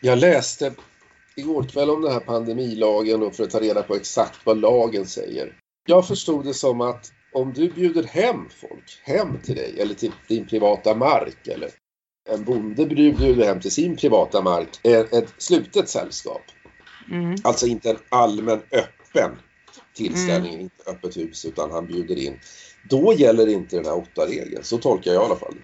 Jag 0.00 0.18
läste 0.18 0.72
igår 1.36 1.62
kväll 1.62 1.90
om 1.90 2.02
den 2.02 2.12
här 2.12 2.20
pandemilagen 2.20 3.22
och 3.22 3.34
för 3.34 3.44
att 3.44 3.50
ta 3.50 3.60
reda 3.60 3.82
på 3.82 3.94
exakt 3.94 4.46
vad 4.46 4.60
lagen 4.60 5.06
säger. 5.06 5.52
Jag 5.86 6.08
förstod 6.08 6.44
det 6.44 6.54
som 6.54 6.80
att 6.80 7.12
om 7.32 7.52
du 7.52 7.72
bjuder 7.72 8.02
hem 8.02 8.48
folk, 8.60 9.00
hem 9.02 9.38
till 9.42 9.54
dig 9.54 9.74
eller 9.80 9.94
till 9.94 10.12
din 10.28 10.46
privata 10.46 10.94
mark 10.94 11.48
eller 11.48 11.70
en 12.30 12.44
bonde 12.44 12.86
bjuder 12.86 13.44
hem 13.44 13.60
till 13.60 13.70
sin 13.70 13.96
privata 13.96 14.42
mark, 14.42 14.68
ett 14.82 15.34
slutet 15.38 15.88
sällskap. 15.88 16.42
Mm. 17.10 17.34
Alltså 17.44 17.66
inte 17.66 17.90
en 17.90 17.98
allmän 18.08 18.62
öppen 18.72 19.30
tillställning, 19.94 20.52
mm. 20.52 20.60
inte 20.60 20.90
öppet 20.90 21.16
hus 21.16 21.44
utan 21.44 21.70
han 21.70 21.86
bjuder 21.86 22.18
in. 22.18 22.38
Då 22.90 23.12
gäller 23.12 23.48
inte 23.48 23.76
den 23.76 23.84
här 23.84 23.96
åtta-regeln, 23.96 24.64
så 24.64 24.78
tolkar 24.78 25.12
jag 25.12 25.22
i 25.22 25.26
alla 25.26 25.36
fall. 25.36 25.54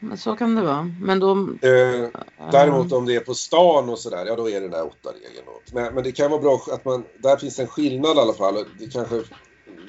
Men 0.00 0.18
så 0.18 0.36
kan 0.36 0.54
det 0.54 0.62
vara. 0.62 0.90
Men 1.00 1.18
då... 1.18 1.30
Eh, 1.62 2.08
däremot 2.52 2.92
om 2.92 3.06
det 3.06 3.16
är 3.16 3.20
på 3.20 3.34
stan 3.34 3.88
och 3.88 3.98
sådär, 3.98 4.26
ja 4.26 4.36
då 4.36 4.48
är 4.48 4.54
det 4.54 4.60
den 4.60 4.70
där 4.70 4.86
åtta-regeln. 4.86 5.46
Men, 5.72 5.94
men 5.94 6.04
det 6.04 6.12
kan 6.12 6.30
vara 6.30 6.40
bra 6.40 6.60
att 6.70 6.84
man, 6.84 7.04
där 7.18 7.36
finns 7.36 7.58
en 7.58 7.66
skillnad 7.66 8.16
i 8.16 8.20
alla 8.20 8.32
fall. 8.32 8.64
Det 8.78 8.86
kanske 8.92 9.22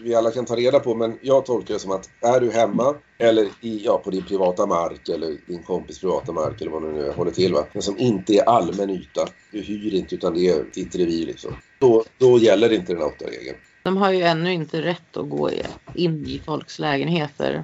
vi 0.03 0.16
alla 0.16 0.31
kan 0.31 0.45
ta 0.45 0.55
reda 0.55 0.79
på 0.79 0.95
men 0.95 1.19
jag 1.21 1.45
tolkar 1.45 1.73
det 1.73 1.79
som 1.79 1.91
att 1.91 2.09
är 2.21 2.39
du 2.39 2.52
hemma 2.52 2.95
eller 3.17 3.47
i, 3.61 3.81
ja, 3.85 4.02
på 4.03 4.09
din 4.09 4.23
privata 4.23 4.66
mark 4.66 5.09
eller 5.09 5.38
din 5.47 5.63
kompis 5.63 5.99
privata 5.99 6.31
mark 6.31 6.61
eller 6.61 6.71
vad 6.71 6.83
du 6.83 6.91
nu 6.91 7.11
håller 7.11 7.31
till 7.31 7.53
va. 7.53 7.66
Men 7.73 7.81
som 7.81 7.97
inte 7.97 8.33
är 8.33 8.49
allmän 8.49 8.89
yta. 8.89 9.27
Du 9.52 9.61
hyr 9.61 9.93
inte 9.93 10.16
utan 10.16 10.33
det 10.33 10.47
är 10.47 10.66
ditt 10.73 10.95
revir 10.95 11.25
liksom. 11.25 11.55
Då, 11.80 12.03
då 12.17 12.38
gäller 12.38 12.73
inte 12.73 12.93
den 12.93 13.03
åtta 13.03 13.25
regeln. 13.25 13.57
De 13.83 13.97
har 13.97 14.11
ju 14.11 14.21
ännu 14.21 14.53
inte 14.53 14.81
rätt 14.81 15.17
att 15.17 15.30
gå 15.30 15.49
in 15.95 16.25
i 16.27 16.41
folks 16.45 16.80
lägenheter. 16.80 17.63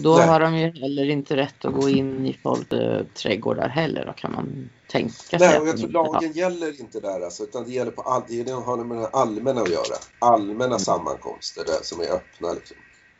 Och 0.00 0.04
då 0.04 0.16
Nej. 0.16 0.28
har 0.28 0.40
de 0.40 0.56
ju 0.56 0.80
heller 0.80 1.10
inte 1.10 1.36
rätt 1.36 1.64
att 1.64 1.72
gå 1.72 1.88
in 1.88 2.26
i 2.26 2.38
folks 2.42 2.72
äh, 2.72 3.04
trädgårdar 3.14 3.68
heller 3.68 4.06
då 4.06 4.12
kan 4.12 4.32
man 4.32 4.70
tänka 4.86 5.12
sig. 5.12 5.38
Nej, 5.38 5.58
och 5.58 5.68
jag 5.68 5.78
tror 5.78 5.88
lagen 5.88 6.14
har. 6.14 6.22
gäller 6.22 6.80
inte 6.80 7.00
där 7.00 7.20
alltså, 7.20 7.42
utan 7.42 7.64
det 7.64 7.70
gäller 7.70 7.90
på 7.90 8.02
all, 8.02 8.22
det 8.28 8.50
har 8.50 8.84
med 8.84 8.98
det 8.98 9.08
allmänna 9.08 9.60
att 9.60 9.70
göra. 9.70 9.96
Allmänna 10.18 10.64
mm. 10.64 10.78
sammankomster 10.78 11.64
där, 11.64 11.78
som 11.82 12.00
är 12.00 12.04
öppna 12.04 12.52
liksom. 12.52 12.76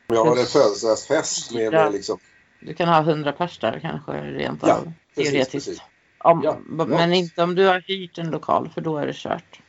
Om 0.09 0.17
jag 0.17 0.25
har 0.25 0.37
en 0.37 0.47
födelsedagsfest 0.47 1.55
med, 1.55 1.73
med 1.73 1.93
liksom... 1.93 2.19
Du 2.61 2.75
kan 2.75 2.89
ha 2.89 3.03
hundra 3.03 3.33
pers 3.33 3.59
där 3.59 3.81
kanske 3.83 4.13
rent 4.13 4.63
ja, 4.63 4.75
av 4.75 4.93
teoretiskt. 5.15 5.53
Precis. 5.53 5.83
Om, 6.25 6.41
ja, 6.45 6.59
men 6.69 7.11
ja. 7.11 7.17
inte 7.17 7.43
om 7.43 7.55
du 7.55 7.67
har 7.67 7.85
hyrt 7.87 8.19
en 8.19 8.31
lokal 8.31 8.71
för 8.75 8.81
då 8.81 8.99
är 8.99 9.07
det 9.07 9.17
kört. 9.17 9.61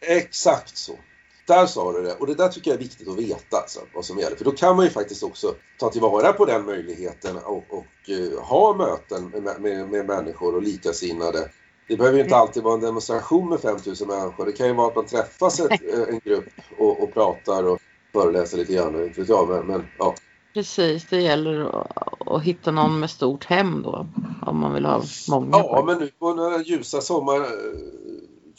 Exakt 0.00 0.76
så. 0.76 0.98
Där 1.46 1.66
sa 1.66 1.92
du 1.92 2.02
det. 2.02 2.14
Och 2.14 2.26
det 2.26 2.34
där 2.34 2.48
tycker 2.48 2.70
jag 2.70 2.76
är 2.76 2.82
viktigt 2.82 3.08
att 3.08 3.18
veta 3.18 3.56
alltså, 3.56 3.80
vad 3.94 4.04
som 4.04 4.18
gäller. 4.18 4.36
För 4.36 4.44
då 4.44 4.50
kan 4.50 4.76
man 4.76 4.84
ju 4.84 4.90
faktiskt 4.90 5.22
också 5.22 5.54
ta 5.78 5.90
tillvara 5.90 6.32
på 6.32 6.44
den 6.44 6.64
möjligheten 6.64 7.36
och, 7.36 7.64
och 7.68 7.86
uh, 8.08 8.40
ha 8.40 8.76
möten 8.76 9.28
med, 9.28 9.60
med, 9.60 9.88
med 9.88 10.06
människor 10.06 10.54
och 10.54 10.62
likasinnade. 10.62 11.50
Det 11.88 11.96
behöver 11.96 12.18
ju 12.18 12.24
inte 12.24 12.34
mm. 12.34 12.42
alltid 12.42 12.62
vara 12.62 12.74
en 12.74 12.80
demonstration 12.80 13.48
med 13.48 13.60
5000 13.60 14.08
människor. 14.08 14.46
Det 14.46 14.52
kan 14.52 14.66
ju 14.66 14.74
vara 14.74 14.88
att 14.88 14.96
man 14.96 15.06
träffas 15.06 15.60
ett, 15.60 15.70
eh, 15.94 16.08
en 16.08 16.20
grupp 16.24 16.48
och, 16.78 17.02
och 17.02 17.14
pratar 17.14 17.64
och 17.64 17.78
föreläser 18.12 18.58
lite 18.58 18.72
grann. 18.72 19.04
Inte 19.04 19.20
vet 19.20 19.28
jag, 19.28 19.48
men, 19.48 19.66
men 19.66 19.86
ja. 19.98 20.14
Precis, 20.54 21.06
det 21.10 21.20
gäller 21.20 21.80
att, 21.80 22.28
att, 22.28 22.42
hitta 22.42 22.70
någon 22.70 23.00
med 23.00 23.10
stort 23.10 23.44
hem 23.44 23.82
då. 23.82 24.06
Om 24.46 24.58
man 24.58 24.74
vill 24.74 24.84
ha 24.84 25.02
många. 25.28 25.48
Ja, 25.52 25.82
men 25.86 25.98
nu 25.98 26.08
på 26.18 26.34
några 26.34 26.62
ljusa 26.62 27.00
sommar 27.00 27.40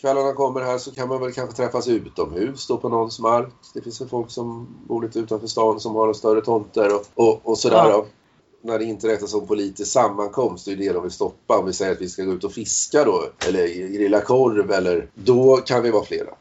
kvällarna 0.02 0.34
kommer 0.34 0.62
här 0.62 0.78
så 0.78 0.92
kan 0.92 1.08
man 1.08 1.22
väl 1.22 1.34
kanske 1.34 1.56
träffas 1.56 1.88
utomhus 1.88 2.68
då 2.68 2.78
på 2.78 2.90
någons 2.90 3.20
mark. 3.20 3.54
Det 3.74 3.82
finns 3.82 4.02
väl 4.02 4.08
folk 4.08 4.32
som 4.32 4.68
bor 4.88 5.02
lite 5.02 5.20
utanför 5.20 5.48
stan 5.48 5.80
som 5.80 5.96
har 5.96 6.14
större 6.14 6.42
tomter 6.42 6.96
och, 6.96 7.06
och, 7.14 7.40
och 7.44 7.58
sådär. 7.58 7.90
Ja. 7.90 8.06
När 8.64 8.80
det 8.80 8.86
inte 8.86 9.08
räknas 9.08 9.32
som 9.32 9.48
politisk 9.48 9.92
sammankomst, 9.92 10.66
det 10.66 10.72
är 10.72 10.76
det 10.76 10.94
de 10.94 11.04
vill 11.04 11.12
stoppa. 11.12 11.58
Om 11.58 11.66
vi 11.66 11.74
säger 11.74 11.92
att 11.92 12.02
vi 12.02 12.10
ska 12.10 12.24
gå 12.24 12.32
ut 12.32 12.44
och 12.44 12.52
fiska 12.52 13.04
då, 13.04 13.24
eller 13.48 13.68
grilla 13.68 14.22
korv, 14.22 14.72
eller, 14.72 15.10
då 15.14 15.58
kan 15.58 15.84
vi 15.84 15.92
vara 15.92 16.04
flera. 16.04 16.34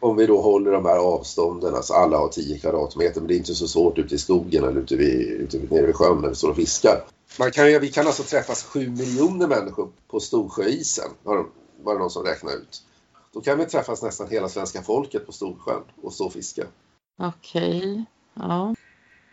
Om 0.00 0.16
vi 0.16 0.26
då 0.26 0.40
håller 0.40 0.72
de 0.72 0.84
här 0.84 0.96
avstånden, 0.96 1.74
alltså 1.74 1.92
alla 1.94 2.18
har 2.18 2.28
10 2.28 2.58
kvadratmeter, 2.58 3.20
men 3.20 3.28
det 3.28 3.34
är 3.34 3.36
inte 3.36 3.54
så 3.54 3.68
svårt 3.68 3.98
ute 3.98 4.14
i 4.14 4.18
skogen 4.18 4.64
eller 4.64 4.80
ute, 4.80 4.96
vid, 4.96 5.28
ute 5.28 5.58
nere 5.58 5.86
vid 5.86 5.96
sjön 5.96 6.20
när 6.20 6.28
vi 6.28 6.34
står 6.34 6.50
och 6.50 6.56
fiskar. 6.56 7.04
Man 7.38 7.50
kan, 7.50 7.64
vi 7.64 7.88
kan 7.88 8.06
alltså 8.06 8.22
träffas 8.22 8.62
7 8.62 8.88
miljoner 8.88 9.46
människor 9.46 9.88
på 10.10 10.20
Storsjöisen, 10.20 11.10
var 11.22 11.94
det 11.94 11.98
någon 11.98 12.10
som 12.10 12.24
räknade 12.24 12.56
ut. 12.56 12.82
Då 13.34 13.40
kan 13.40 13.58
vi 13.58 13.66
träffas 13.66 14.02
nästan 14.02 14.28
hela 14.28 14.48
svenska 14.48 14.82
folket 14.82 15.26
på 15.26 15.32
Storsjön 15.32 15.82
och 16.02 16.12
stå 16.12 16.24
och 16.26 16.32
fiska. 16.32 16.62
Okej, 17.18 17.78
okay. 17.78 18.04
ja. 18.34 18.74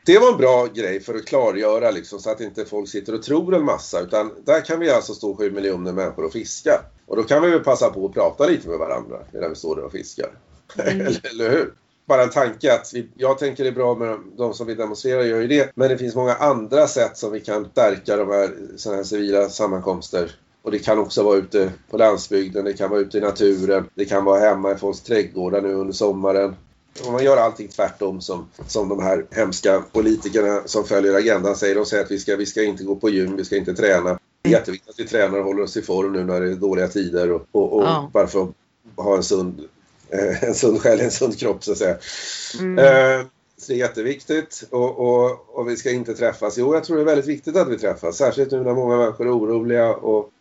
Det 0.05 0.19
var 0.19 0.31
en 0.31 0.37
bra 0.37 0.65
grej 0.65 0.99
för 0.99 1.15
att 1.15 1.25
klargöra 1.25 1.91
liksom, 1.91 2.19
så 2.19 2.29
att 2.29 2.41
inte 2.41 2.65
folk 2.65 2.89
sitter 2.89 3.15
och 3.15 3.23
tror 3.23 3.55
en 3.55 3.65
massa 3.65 4.01
utan 4.01 4.31
där 4.45 4.65
kan 4.65 4.79
vi 4.79 4.91
alltså 4.91 5.13
stå 5.13 5.35
sju 5.35 5.51
miljoner 5.51 5.93
människor 5.93 6.25
och 6.25 6.31
fiska. 6.31 6.81
Och 7.05 7.15
då 7.15 7.23
kan 7.23 7.41
vi 7.41 7.49
väl 7.49 7.63
passa 7.63 7.89
på 7.89 8.05
att 8.05 8.13
prata 8.13 8.47
lite 8.47 8.69
med 8.69 8.77
varandra 8.77 9.17
medan 9.31 9.49
vi 9.49 9.55
står 9.55 9.75
där 9.75 9.83
och 9.83 9.91
fiskar. 9.91 10.29
Mm. 10.77 11.07
eller, 11.31 11.49
hur? 11.49 11.73
Bara 12.05 12.23
en 12.23 12.29
tanke 12.29 12.73
att 12.73 12.91
vi, 12.93 13.09
jag 13.15 13.37
tänker 13.37 13.63
det 13.63 13.69
är 13.69 13.73
bra 13.73 13.95
med 13.95 14.19
de 14.37 14.53
som 14.53 14.67
vill 14.67 14.77
demonstrera 14.77 15.25
gör 15.25 15.41
ju 15.41 15.47
det. 15.47 15.71
Men 15.75 15.89
det 15.89 15.97
finns 15.97 16.15
många 16.15 16.35
andra 16.35 16.87
sätt 16.87 17.17
som 17.17 17.31
vi 17.31 17.39
kan 17.39 17.69
stärka 17.71 18.17
de 18.17 18.27
här, 18.29 18.55
såna 18.75 18.95
här 18.95 19.03
civila 19.03 19.49
sammankomster 19.49 20.31
och 20.61 20.71
det 20.71 20.79
kan 20.79 20.99
också 20.99 21.23
vara 21.23 21.37
ute 21.37 21.71
på 21.89 21.97
landsbygden, 21.97 22.65
det 22.65 22.73
kan 22.73 22.89
vara 22.89 22.99
ute 22.99 23.17
i 23.17 23.21
naturen, 23.21 23.89
det 23.95 24.05
kan 24.05 24.25
vara 24.25 24.39
hemma 24.39 24.71
i 24.71 24.75
folks 24.75 25.01
trädgårdar 25.01 25.61
nu 25.61 25.73
under 25.73 25.93
sommaren. 25.93 26.55
Om 27.05 27.13
man 27.13 27.23
gör 27.23 27.37
allting 27.37 27.67
tvärtom 27.67 28.21
som, 28.21 28.47
som 28.67 28.89
de 28.89 29.03
här 29.03 29.25
hemska 29.31 29.83
politikerna 29.91 30.61
som 30.65 30.85
följer 30.85 31.13
agendan 31.13 31.55
säger. 31.55 31.75
De 31.75 31.85
säger 31.85 32.03
att 32.03 32.11
vi 32.11 32.19
ska, 32.19 32.35
vi 32.35 32.45
ska 32.45 32.63
inte 32.63 32.83
gå 32.83 32.95
på 32.95 33.09
gym, 33.09 33.35
vi 33.35 33.45
ska 33.45 33.57
inte 33.57 33.73
träna. 33.73 34.19
Det 34.41 34.49
är 34.49 34.53
jätteviktigt 34.53 34.89
att 34.89 34.99
vi 34.99 35.05
tränar 35.05 35.37
och 35.37 35.45
håller 35.45 35.63
oss 35.63 35.77
i 35.77 35.81
form 35.81 36.13
nu 36.13 36.23
när 36.23 36.41
det 36.41 36.51
är 36.51 36.55
dåliga 36.55 36.87
tider 36.87 37.31
och, 37.31 37.47
och, 37.51 37.73
och 37.73 37.83
ja. 37.83 38.09
bara 38.13 38.27
för 38.27 38.43
att 38.43 38.49
ha 38.95 39.15
en 39.15 39.23
sund, 39.23 39.61
eh, 40.09 40.43
en 40.43 40.55
sund 40.55 40.81
själ, 40.81 40.99
en 40.99 41.11
sund 41.11 41.39
kropp 41.39 41.63
så 41.63 41.71
att 41.71 41.77
säga. 41.77 41.97
Mm. 42.59 42.79
Eh, 42.79 43.25
så 43.57 43.71
det 43.71 43.73
är 43.73 43.77
jätteviktigt 43.77 44.63
och, 44.69 44.99
och, 44.99 45.57
och, 45.59 45.69
vi 45.69 45.77
ska 45.77 45.91
inte 45.91 46.13
träffas. 46.13 46.57
Jo, 46.57 46.73
jag 46.73 46.83
tror 46.83 46.95
det 46.95 47.03
är 47.03 47.05
väldigt 47.05 47.27
viktigt 47.27 47.55
att 47.55 47.67
vi 47.67 47.77
träffas. 47.77 48.17
Särskilt 48.17 48.51
nu 48.51 48.63
när 48.63 48.73
många 48.73 48.97
människor 48.97 49.25
är 49.27 49.37
oroliga 49.37 49.89
och 49.95 50.31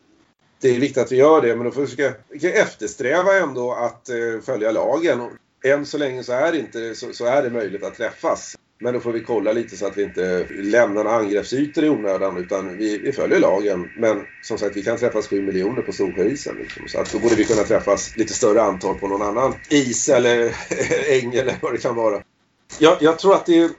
det 0.61 0.69
är 0.69 0.81
viktigt 0.81 0.99
att 0.99 1.13
vi 1.13 1.17
gör 1.17 1.43
det 1.43 1.57
men 1.57 1.65
då 1.65 1.71
får 1.71 1.81
vi 1.81 1.87
försöka 1.87 2.15
eftersträva 2.53 3.39
ändå 3.39 3.73
att 3.73 4.09
eh, 4.09 4.41
följa 4.45 4.71
lagen. 4.71 5.21
Än 5.65 5.87
så 5.87 5.99
länge 5.99 6.23
så 6.23 6.33
är, 6.33 6.53
det 6.53 6.59
inte, 6.59 6.95
så, 6.95 7.13
så, 7.13 7.25
är 7.25 7.43
det 7.43 7.51
möjligt 7.51 7.85
att 7.85 7.95
träffas. 7.95 8.57
Men 8.81 8.95
då 8.95 9.01
får 9.01 9.13
vi 9.13 9.21
kolla 9.21 9.53
lite 9.53 9.77
så 9.77 9.87
att 9.87 9.99
vi 9.99 10.03
inte 10.03 10.47
lämnar 10.51 11.05
några 11.05 11.17
angreppsytor 11.17 11.85
i 11.85 11.89
onödan 11.89 12.37
utan 12.37 12.77
vi, 12.77 12.99
vi 12.99 13.13
följer 13.13 13.41
lagen. 13.41 13.91
Men 13.97 14.25
som 14.43 14.59
sagt 14.59 14.77
vi 14.77 14.83
kan 14.83 14.99
träffas 14.99 15.29
7 15.29 15.43
miljoner 15.43 15.83
på 15.83 15.93
Storsjöisen. 15.93 16.57
Liksom, 16.57 16.89
så 16.89 17.01
att 17.01 17.13
då 17.13 17.19
borde 17.19 17.35
vi 17.35 17.45
kunna 17.45 17.63
träffas 17.63 18.17
lite 18.17 18.33
större 18.33 18.63
antal 18.63 18.99
på 18.99 19.09
någon 19.09 19.23
annan 19.23 19.55
is 19.69 20.09
eller 20.09 20.45
äng 21.09 21.35
eller 21.35 21.55
vad 21.63 21.73
det 21.73 21.79
kan 21.79 21.95
vara. 21.95 22.23
Jag, 22.79 22.97
jag 23.01 23.19
tror 23.19 23.35
att 23.35 23.47
det 23.47 23.59
är 23.59 23.71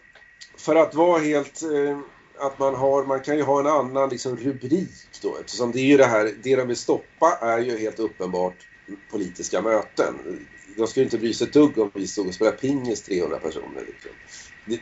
för 0.57 0.75
att 0.75 0.95
vara 0.95 1.19
helt 1.19 1.63
eh, 1.63 1.99
att 2.39 2.59
man 2.59 2.75
har, 2.75 3.05
man 3.05 3.19
kan 3.19 3.37
ju 3.37 3.43
ha 3.43 3.59
en 3.59 3.67
annan 3.67 4.09
liksom 4.09 4.37
rubrik 4.37 5.21
då 5.21 5.37
eftersom 5.37 5.71
det 5.71 5.79
är 5.79 5.85
ju 5.85 5.97
det 5.97 6.05
här, 6.05 6.33
det 6.43 6.55
de 6.55 6.67
vill 6.67 6.77
stoppa 6.77 7.37
är 7.41 7.59
ju 7.59 7.77
helt 7.77 7.99
uppenbart 7.99 8.55
politiska 9.11 9.61
möten. 9.61 10.45
De 10.77 10.87
skulle 10.87 11.03
inte 11.03 11.17
bry 11.17 11.33
sig 11.33 11.47
ett 11.47 11.53
dugg 11.53 11.77
om 11.77 11.91
vi 11.93 12.07
stod 12.07 12.27
och 12.27 12.33
spelade 12.33 12.57
pingis 12.57 13.01
300 13.01 13.39
personer. 13.39 13.83
Liksom. 13.87 14.11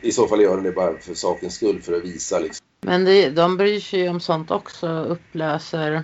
I 0.01 0.11
så 0.11 0.27
fall 0.27 0.41
gör 0.41 0.55
de 0.55 0.63
det 0.63 0.71
bara 0.71 0.97
för 0.97 1.13
sakens 1.13 1.55
skull 1.55 1.81
för 1.81 1.93
att 1.93 2.03
visa 2.03 2.39
liksom. 2.39 2.65
Men 2.81 3.05
det, 3.05 3.29
de 3.29 3.57
bryr 3.57 3.79
sig 3.79 3.99
ju 3.99 4.09
om 4.09 4.19
sånt 4.19 4.51
också, 4.51 4.87
upplöser 4.87 6.03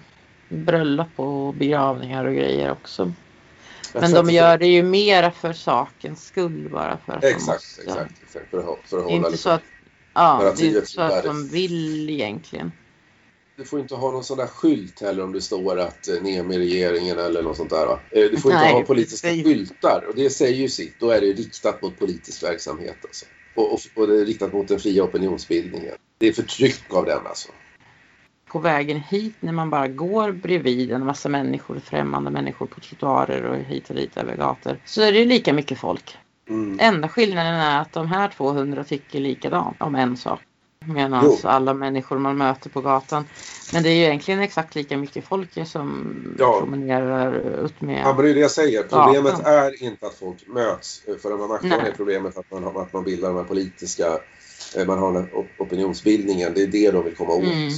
bröllop 0.49 1.19
och 1.19 1.53
begravningar 1.53 2.25
och 2.25 2.33
grejer 2.33 2.71
också. 2.71 3.13
Men 3.93 4.11
de 4.11 4.29
gör 4.29 4.57
det 4.57 4.67
ju 4.67 4.83
mera 4.83 5.31
för 5.31 5.53
sakens 5.53 6.25
skull 6.25 6.69
bara 6.71 6.97
för 7.05 7.13
att 7.13 7.23
exakt, 7.23 7.47
måste... 7.47 7.81
Exakt, 7.81 8.11
exakt. 8.23 8.49
För 8.51 8.57
att, 8.57 8.89
för 8.89 8.97
att 8.97 9.03
hålla 9.03 9.15
inte 9.15 9.29
liksom. 9.29 9.43
så 9.43 9.49
att 9.49 9.61
Ja, 10.13 10.53
det 10.57 10.63
är 10.63 10.67
inte 10.67 10.85
så 10.85 11.01
att 11.01 11.23
de 11.23 11.47
vill 11.47 12.09
egentligen. 12.09 12.71
Du 13.55 13.65
får 13.65 13.79
inte 13.79 13.95
ha 13.95 14.11
någon 14.11 14.23
sån 14.23 14.37
där 14.37 14.47
skylt 14.47 15.01
heller 15.01 15.23
om 15.23 15.33
det 15.33 15.41
står 15.41 15.79
att 15.79 16.07
eh, 16.07 16.21
ner 16.21 16.43
med 16.43 16.57
regeringen 16.57 17.19
eller 17.19 17.43
något 17.43 17.57
sånt 17.57 17.69
där. 17.69 17.85
Va? 17.85 17.99
Eh, 18.11 18.21
du 18.31 18.37
får 18.37 18.51
inte 18.51 18.63
Nej, 18.63 18.73
ha 18.73 18.81
politiska 18.81 19.27
precis. 19.27 19.45
skyltar 19.45 20.05
och 20.09 20.15
det 20.15 20.29
säger 20.29 20.57
ju 20.57 20.69
sitt. 20.69 20.99
Då 20.99 21.09
är 21.09 21.21
det 21.21 21.27
riktat 21.27 21.81
mot 21.81 21.99
politisk 21.99 22.43
verksamhet 22.43 22.97
alltså. 23.03 23.25
Och, 23.55 23.73
och, 23.73 23.79
och, 23.95 24.07
det 24.07 24.21
är 24.21 24.25
riktat 24.25 24.53
mot 24.53 24.67
den 24.67 24.79
fria 24.79 25.03
opinionsbildningen. 25.03 25.95
Det 26.17 26.27
är 26.27 26.33
förtryck 26.33 26.93
av 26.93 27.05
den 27.05 27.27
alltså. 27.27 27.51
På 28.47 28.59
vägen 28.59 28.99
hit 28.99 29.35
när 29.39 29.51
man 29.51 29.69
bara 29.69 29.87
går 29.87 30.31
bredvid 30.31 30.91
en 30.91 31.05
massa 31.05 31.29
människor, 31.29 31.79
främmande 31.79 32.31
människor 32.31 32.65
på 32.65 32.79
trottoarer 32.79 33.43
och 33.43 33.57
hit 33.57 33.89
och 33.89 33.95
dit 33.95 34.17
över 34.17 34.35
gator 34.35 34.77
så 34.85 35.01
är 35.01 35.11
det 35.11 35.25
lika 35.25 35.53
mycket 35.53 35.77
folk. 35.77 36.17
Mm. 36.49 36.77
Enda 36.79 37.09
skillnaden 37.09 37.53
är 37.53 37.81
att 37.81 37.93
de 37.93 38.07
här 38.07 38.27
200 38.27 38.83
tycker 38.83 39.19
likadant 39.19 39.81
om 39.81 39.95
en 39.95 40.17
sak. 40.17 40.39
Medan 40.85 41.37
alla 41.43 41.73
människor 41.73 42.17
man 42.17 42.37
möter 42.37 42.69
på 42.69 42.81
gatan. 42.81 43.25
Men 43.73 43.83
det 43.83 43.89
är 43.89 43.93
ju 43.93 44.03
egentligen 44.03 44.39
exakt 44.39 44.75
lika 44.75 44.97
mycket 44.97 45.25
folk 45.25 45.67
som 45.67 46.15
ja. 46.39 46.59
promenerar 46.59 47.33
ut 47.65 47.81
med 47.81 48.01
Ja, 48.05 48.13
men 48.13 48.25
det 48.25 48.31
är 48.31 48.33
det 48.33 48.39
jag 48.39 48.51
säger. 48.51 48.83
Problemet 48.83 49.37
gatan. 49.37 49.53
är 49.53 49.83
inte 49.83 50.05
att 50.05 50.13
folk 50.13 50.47
möts. 50.47 51.01
För 51.21 51.29
de 51.29 51.39
här 51.39 51.47
makthavarna 51.47 51.87
är 51.87 51.91
problemet 51.91 52.37
att 52.37 52.51
man, 52.51 52.77
att 52.77 52.93
man 52.93 53.03
bildar 53.03 53.27
de 53.27 53.37
här 53.37 53.43
politiska, 53.43 54.19
eh, 54.77 54.85
man 54.85 54.99
har 54.99 55.13
den 55.13 55.29
opinionsbildningen. 55.57 56.51
Det 56.55 56.63
är 56.63 56.67
det 56.67 56.91
de 56.91 57.03
vill 57.03 57.15
komma 57.15 57.33
åt. 57.33 57.43
Mm. 57.43 57.69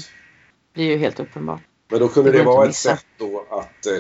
Det 0.76 0.82
är 0.82 0.86
ju 0.86 0.98
helt 0.98 1.20
uppenbart. 1.20 1.62
Men 1.92 2.00
då 2.00 2.08
kunde 2.08 2.32
det, 2.32 2.38
det 2.38 2.44
vara 2.44 2.70
ett 2.70 2.76
sätt 2.76 3.06
då 3.18 3.46
att 3.50 3.86
eh, 3.86 3.94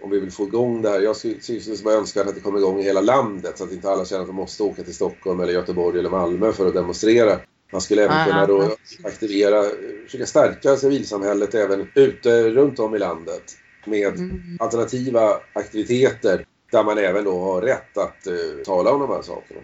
om 0.00 0.10
vi 0.10 0.20
vill 0.20 0.30
få 0.30 0.44
igång 0.44 0.82
det 0.82 0.88
här. 0.88 1.00
Jag 1.00 1.16
skulle 1.16 1.60
vara 1.84 1.94
önskvärt 1.94 2.26
att 2.26 2.34
det 2.34 2.40
kommer 2.40 2.58
igång 2.58 2.80
i 2.80 2.82
hela 2.82 3.00
landet 3.00 3.58
så 3.58 3.64
att 3.64 3.72
inte 3.72 3.90
alla 3.90 4.04
känner 4.04 4.22
att 4.22 4.28
de 4.28 4.36
måste 4.36 4.62
åka 4.62 4.82
till 4.82 4.94
Stockholm 4.94 5.40
eller 5.40 5.52
Göteborg 5.52 5.98
eller 5.98 6.10
Malmö 6.10 6.52
för 6.52 6.66
att 6.66 6.74
demonstrera. 6.74 7.38
Man 7.72 7.80
skulle 7.80 8.04
även 8.04 8.26
kunna 8.26 8.46
då 8.46 8.76
aktivera, 9.04 9.64
försöka 10.04 10.26
stärka 10.26 10.76
civilsamhället 10.76 11.54
även 11.54 11.88
ute 11.94 12.50
runt 12.50 12.78
om 12.78 12.94
i 12.94 12.98
landet 12.98 13.42
med 13.86 14.18
mm. 14.18 14.56
alternativa 14.60 15.40
aktiviteter 15.52 16.46
där 16.72 16.84
man 16.84 16.98
även 16.98 17.24
då 17.24 17.38
har 17.38 17.62
rätt 17.62 17.98
att 17.98 18.26
uh, 18.26 18.62
tala 18.64 18.90
om 18.90 19.00
de 19.00 19.10
här 19.10 19.22
sakerna. 19.22 19.60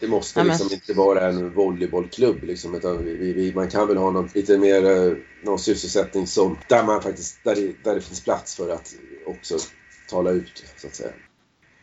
Det 0.00 0.08
måste 0.08 0.44
liksom 0.44 0.66
ja, 0.70 0.74
inte 0.74 0.92
vara 0.92 1.28
en 1.28 1.54
volleybollklubb 1.54 2.42
liksom, 2.42 2.74
utan 2.74 3.04
vi, 3.04 3.32
vi, 3.32 3.52
man 3.54 3.68
kan 3.68 3.88
väl 3.88 3.96
ha 3.96 4.10
någon 4.10 4.28
lite 4.34 4.58
mer, 4.58 4.84
uh, 4.84 5.16
någon 5.42 5.58
sysselsättning 5.58 6.26
som, 6.26 6.58
där 6.68 6.84
man 6.84 7.02
faktiskt, 7.02 7.44
där 7.44 7.54
det, 7.54 7.84
där 7.84 7.94
det 7.94 8.00
finns 8.00 8.24
plats 8.24 8.56
för 8.56 8.68
att 8.68 8.94
också 9.26 9.58
tala 10.10 10.30
ut 10.30 10.64
så 10.76 10.86
att 10.86 10.94
säga. 10.94 11.12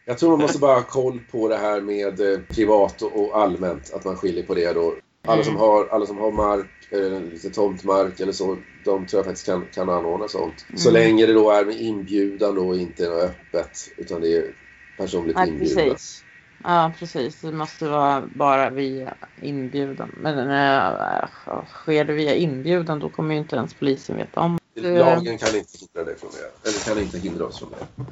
Jag 0.06 0.18
tror 0.18 0.30
man 0.30 0.40
måste 0.40 0.60
bara 0.60 0.76
ha 0.76 0.84
koll 0.84 1.20
på 1.32 1.48
det 1.48 1.58
här 1.58 1.82
med 1.82 2.20
uh, 2.20 2.40
privat 2.40 3.02
och, 3.02 3.42
allmänt, 3.42 3.94
att 3.94 4.06
man 4.06 4.16
skiljer 4.16 4.44
på 4.44 4.56
det 4.56 4.74
då. 4.74 4.96
Alla 5.28 5.44
som 5.44 5.54
mm. 5.54 5.62
har, 5.62 5.88
alla 5.88 6.06
som 6.06 6.18
har 6.18 6.32
mark, 6.32 6.70
eller 6.92 7.22
lite 7.22 7.50
tomtmark 7.50 8.20
eller 8.20 8.32
så, 8.32 8.58
de 8.86 9.06
tror 9.06 9.20
jag 9.20 9.26
faktiskt 9.26 9.46
kan, 9.46 9.66
kan 9.74 9.90
anordna 9.90 10.28
sånt. 10.28 10.66
Mm. 10.70 10.78
Så 10.78 10.92
länge 10.92 11.26
det 11.26 11.34
då 11.34 11.52
är 11.52 11.66
med 11.66 11.82
inbjudan 11.82 12.56
då 12.56 12.68
och 12.68 12.78
inte 12.78 13.06
är 13.06 13.26
öppet, 13.26 13.92
utan 13.98 14.22
det 14.22 14.38
är 14.38 14.56
personligt 14.98 15.36
ja, 15.40 15.46
inbjudan. 15.46 15.90
Precis. 15.90 16.24
Ja, 16.64 16.92
precis. 17.00 17.42
Det 17.42 17.52
måste 17.52 17.88
vara 17.88 18.24
bara 18.36 18.70
via 18.70 19.14
inbjudan. 19.42 20.12
Men 20.22 20.50
äh, 20.50 21.30
sker 21.66 22.06
det 22.06 22.14
via 22.14 22.36
inbjudan 22.36 23.00
då 23.00 23.10
kommer 23.10 23.34
ju 23.34 23.40
inte 23.40 23.56
ens 23.56 23.74
polisen 23.74 24.18
veta 24.18 24.40
om 24.40 24.60
Lagen 24.82 25.38
kan 25.38 25.56
inte 25.56 25.78
hindra 25.78 26.04
dig 26.04 26.20
från 26.20 26.32
det. 26.32 26.70
Eller 26.70 26.80
kan 26.80 27.00
inte 27.00 27.18
hindra 27.18 27.46
oss 27.46 27.60
från 27.60 27.70
det. 27.70 28.06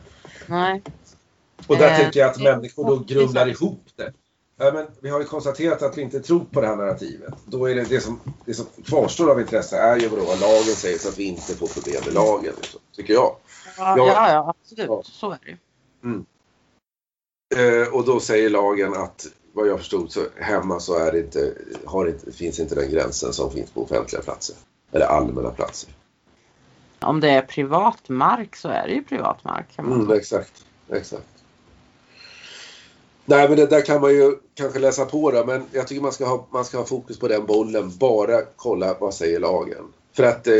Nej. 0.47 0.81
Och 1.67 1.77
där 1.77 1.91
eh, 1.91 1.97
tänker 1.97 2.19
jag 2.19 2.29
att 2.29 2.41
människor 2.41 2.85
då 2.85 2.97
grumlar 2.97 3.47
ihop 3.47 3.83
det. 3.95 4.13
Ja, 4.57 4.71
men 4.71 4.87
vi 4.99 5.09
har 5.09 5.19
ju 5.19 5.25
konstaterat 5.25 5.81
att 5.81 5.97
vi 5.97 6.01
inte 6.01 6.19
tror 6.19 6.45
på 6.51 6.61
det 6.61 6.67
här 6.67 6.75
narrativet. 6.75 7.33
Då 7.45 7.69
är 7.69 7.75
det, 7.75 7.83
det, 7.83 8.01
som, 8.01 8.19
det 8.45 8.53
som 8.53 8.65
kvarstår 8.85 9.31
av 9.31 9.39
intresse 9.39 9.77
är 9.77 9.99
ju 9.99 10.07
vad 10.07 10.39
lagen 10.39 10.75
säger 10.75 10.97
så 10.97 11.09
att 11.09 11.19
vi 11.19 11.23
inte 11.23 11.55
får 11.55 11.67
problem 11.67 12.01
med 12.05 12.13
lagen. 12.13 12.53
Liksom, 12.57 12.79
tycker 12.95 13.13
jag. 13.13 13.35
Ja, 13.77 13.97
jag, 13.97 14.07
ja, 14.07 14.31
ja 14.31 14.55
absolut. 14.59 14.87
Ja. 14.87 15.01
Så 15.05 15.31
är 15.31 15.39
det 15.45 15.57
mm. 16.07 16.25
eh, 17.55 17.93
Och 17.93 18.05
då 18.05 18.19
säger 18.19 18.49
lagen 18.49 18.93
att 18.93 19.27
vad 19.53 19.67
jag 19.67 19.79
förstod 19.79 20.11
så 20.11 20.25
hemma 20.35 20.79
så 20.79 20.97
är 20.97 21.11
det 21.11 21.19
inte, 21.19 21.53
har 21.85 22.07
inte, 22.07 22.31
finns 22.31 22.59
inte 22.59 22.75
den 22.75 22.91
gränsen 22.91 23.33
som 23.33 23.51
finns 23.51 23.71
på 23.71 23.83
offentliga 23.83 24.21
platser. 24.21 24.55
Eller 24.91 25.05
allmänna 25.05 25.51
platser. 25.51 25.89
Om 26.99 27.19
det 27.19 27.29
är 27.29 27.41
privat 27.41 28.09
mark 28.09 28.55
så 28.55 28.67
är 28.67 28.87
det 28.87 28.93
ju 28.93 29.03
privat 29.03 29.43
mark. 29.43 29.65
Mm, 29.77 30.11
exakt, 30.11 30.65
exakt. 30.89 31.27
Nej, 33.25 33.49
men 33.49 33.57
det 33.57 33.65
där 33.65 33.81
kan 33.81 34.01
man 34.01 34.13
ju 34.13 34.37
kanske 34.53 34.79
läsa 34.79 35.05
på 35.05 35.31
då, 35.31 35.45
men 35.45 35.63
jag 35.71 35.87
tycker 35.87 36.01
man 36.01 36.11
ska 36.11 36.25
ha, 36.25 36.47
man 36.51 36.65
ska 36.65 36.77
ha 36.77 36.85
fokus 36.85 37.19
på 37.19 37.27
den 37.27 37.45
bollen. 37.45 37.91
Bara 37.97 38.41
kolla 38.55 38.95
vad 38.99 39.13
säger 39.13 39.39
lagen. 39.39 39.83
För 40.13 40.23
att 40.23 40.47
eh, 40.47 40.53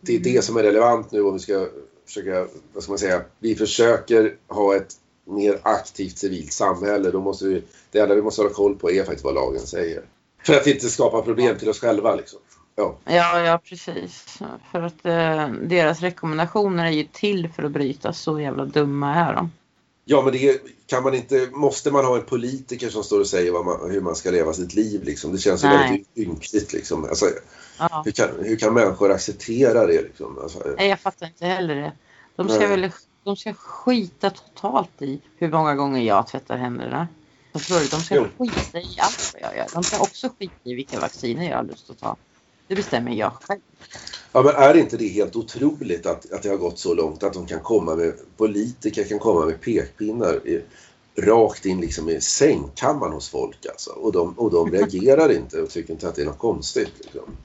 det 0.00 0.14
är 0.14 0.18
det 0.18 0.44
som 0.44 0.56
är 0.56 0.62
relevant 0.62 1.12
nu 1.12 1.22
om 1.22 1.32
vi 1.32 1.38
ska 1.38 1.66
försöka, 2.06 2.46
vad 2.72 2.82
ska 2.82 2.92
man 2.92 2.98
säga, 2.98 3.22
vi 3.38 3.54
försöker 3.54 4.36
ha 4.48 4.76
ett 4.76 4.94
mer 5.24 5.58
aktivt 5.62 6.18
civilt 6.18 6.52
samhälle. 6.52 7.10
Då 7.10 7.20
måste 7.20 7.44
vi, 7.44 7.62
det 7.90 7.98
enda 7.98 8.14
vi 8.14 8.22
måste 8.22 8.42
hålla 8.42 8.54
koll 8.54 8.74
på 8.74 8.90
är 8.90 9.04
faktiskt 9.04 9.24
vad 9.24 9.34
lagen 9.34 9.66
säger. 9.66 10.02
För 10.46 10.54
att 10.54 10.66
inte 10.66 10.88
skapa 10.88 11.22
problem 11.22 11.58
till 11.58 11.68
oss 11.68 11.80
själva 11.80 12.14
liksom. 12.14 12.40
Ja, 12.76 12.98
ja, 13.04 13.40
ja 13.40 13.60
precis. 13.64 14.38
För 14.72 14.82
att 14.82 15.06
eh, 15.06 15.48
deras 15.48 16.00
rekommendationer 16.00 16.86
är 16.86 16.90
ju 16.90 17.04
till 17.12 17.48
för 17.48 17.62
att 17.62 17.70
brytas. 17.70 18.20
Så 18.20 18.40
jävla 18.40 18.64
dumma 18.64 19.14
är 19.14 19.34
de. 19.34 19.50
Ja, 20.04 20.22
men 20.22 20.32
det 20.32 20.60
kan 20.86 21.02
man 21.02 21.14
inte, 21.14 21.48
måste 21.52 21.90
man 21.90 22.04
ha 22.04 22.16
en 22.16 22.24
politiker 22.24 22.88
som 22.88 23.04
står 23.04 23.20
och 23.20 23.26
säger 23.26 23.52
man, 23.52 23.90
hur 23.90 24.00
man 24.00 24.14
ska 24.16 24.30
leva 24.30 24.52
sitt 24.52 24.74
liv? 24.74 25.04
Liksom? 25.04 25.32
Det 25.32 25.38
känns 25.38 25.64
ju 25.64 25.68
väldigt 25.68 26.08
ynkligt. 26.16 26.72
Liksom. 26.72 27.04
Alltså, 27.04 27.26
ja. 27.78 28.02
hur, 28.04 28.12
kan, 28.12 28.28
hur 28.38 28.56
kan 28.56 28.74
människor 28.74 29.12
acceptera 29.12 29.86
det? 29.86 30.02
Liksom? 30.02 30.38
Alltså, 30.42 30.74
Nej, 30.78 30.88
jag 30.88 31.00
fattar 31.00 31.26
inte 31.26 31.46
heller 31.46 31.74
det. 31.74 31.92
De 32.36 32.48
ska, 32.48 32.66
väl, 32.66 32.90
de 33.24 33.36
ska 33.36 33.54
skita 33.54 34.30
totalt 34.30 35.02
i 35.02 35.20
hur 35.36 35.50
många 35.50 35.74
gånger 35.74 36.02
jag 36.02 36.26
tvättar 36.26 36.56
händerna. 36.56 37.08
De 37.52 37.60
ska 37.60 38.14
jo. 38.14 38.26
skita 38.38 38.78
i 38.78 38.96
allt 38.98 39.34
vad 39.34 39.42
jag 39.42 39.56
gör. 39.56 39.66
De 39.74 39.82
ska 39.82 40.00
också 40.00 40.28
skita 40.38 40.54
i 40.62 40.74
vilka 40.74 41.00
vacciner 41.00 41.50
jag 41.50 41.56
har 41.56 41.64
lust 41.64 41.90
att 41.90 41.98
ta. 41.98 42.16
Det 42.66 42.74
bestämmer 42.74 43.12
jag 43.12 43.32
själv. 43.32 43.60
Ja, 44.32 44.42
men 44.42 44.54
är 44.54 44.74
inte 44.76 44.96
det 44.96 45.08
helt 45.08 45.36
otroligt 45.36 46.06
att, 46.06 46.32
att 46.32 46.42
det 46.42 46.48
har 46.48 46.56
gått 46.56 46.78
så 46.78 46.94
långt 46.94 47.22
att 47.22 47.32
de 47.32 47.46
kan 47.46 47.60
komma 47.60 47.96
med, 47.96 48.14
politiker 48.36 49.04
kan 49.04 49.18
komma 49.18 49.46
med 49.46 49.60
pekpinnar 49.60 50.46
i, 50.46 50.62
rakt 51.16 51.66
in 51.66 51.80
liksom 51.80 52.08
i 52.08 52.20
sängkammaren 52.20 53.12
hos 53.12 53.28
folk 53.28 53.66
alltså. 53.66 53.90
Och 53.90 54.12
de, 54.12 54.38
och 54.38 54.50
de 54.50 54.70
reagerar 54.70 55.32
inte 55.32 55.62
och 55.62 55.70
tycker 55.70 55.92
inte 55.92 56.08
att 56.08 56.14
det 56.14 56.22
är 56.22 56.26
något 56.26 56.38
konstigt. 56.38 56.92
Liksom. 56.98 57.36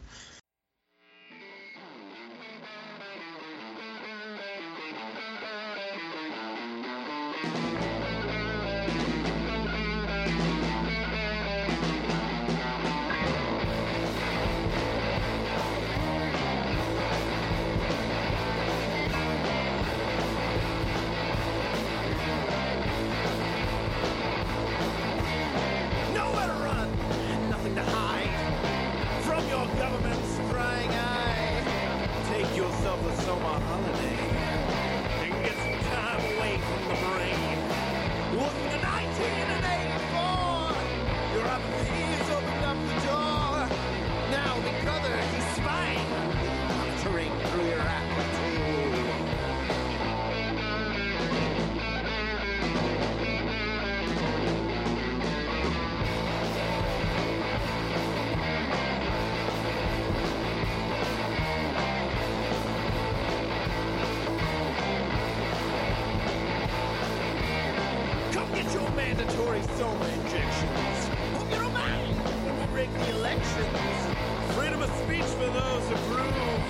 Speech 75.09 75.25
for 75.25 75.49
those 75.49 75.89
approved. 75.89 76.69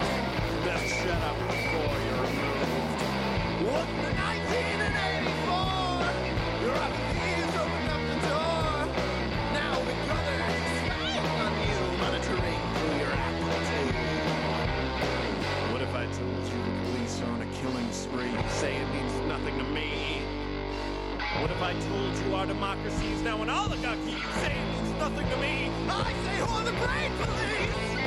Best 0.63 0.87
shut 1.03 1.21
up 1.27 1.35
before 1.43 1.91
you're 2.07 2.23
removed. 2.23 3.03
Wouldn't 3.67 3.99
the 3.99 4.11
1984? 4.15 5.43
Your 6.63 6.71
appease 6.87 7.51
opened 7.59 7.89
up 7.91 7.99
the 8.07 8.15
door. 8.31 8.87
Now 9.51 9.75
big 9.83 9.99
brother 10.07 10.39
spying 10.79 11.27
on 11.35 11.51
you, 11.67 11.83
monitoring 11.99 12.63
through 12.79 12.95
your 13.03 13.11
aptitude. 13.11 13.91
What 15.75 15.81
if 15.83 15.91
I 15.91 16.07
told 16.07 16.43
you 16.47 16.63
the 16.63 16.75
police 16.87 17.19
are 17.19 17.31
on 17.35 17.41
a 17.43 17.49
killing 17.59 17.91
spree? 17.91 18.31
You 18.31 18.49
say 18.55 18.71
it 18.77 18.87
means 18.95 19.19
nothing 19.27 19.57
to 19.57 19.65
me. 19.65 20.23
What 21.43 21.51
if 21.51 21.61
I 21.61 21.73
told 21.91 22.15
you 22.23 22.35
our 22.35 22.45
democracy 22.45 23.11
is 23.11 23.21
now 23.21 23.41
an 23.43 23.49
oligarchy? 23.49 24.11
You 24.11 24.31
say 24.39 24.55
it 24.55 24.65
means 24.71 24.95
nothing 24.97 25.27
to 25.27 25.37
me. 25.43 25.69
I 25.89 26.13
say 26.23 26.37
who 26.39 26.47
are 26.55 26.63
the 26.63 26.71
brain 26.71 27.11
police? 27.19 27.98